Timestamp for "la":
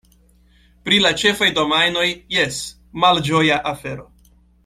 1.05-1.11